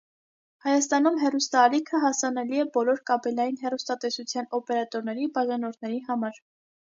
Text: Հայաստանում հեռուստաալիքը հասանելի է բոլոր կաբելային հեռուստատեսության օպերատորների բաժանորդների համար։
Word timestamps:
Հայաստանում 0.67 1.17
հեռուստաալիքը 1.23 1.99
հասանելի 2.05 2.61
է 2.61 2.65
բոլոր 2.77 3.03
կաբելային 3.11 3.59
հեռուստատեսության 3.67 4.49
օպերատորների 4.61 5.29
բաժանորդների 5.37 6.03
համար։ 6.11 6.43